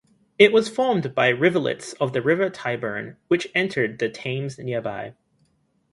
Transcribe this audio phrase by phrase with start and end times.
[0.39, 5.13] It was formed by rivulets of the River Tyburn, which entered the Thames nearby.